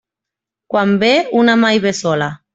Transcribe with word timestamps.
Quan 0.75 0.95
ve, 1.03 1.11
una 1.43 1.57
mai 1.67 1.85
ve 1.87 1.95
sola. 2.01 2.33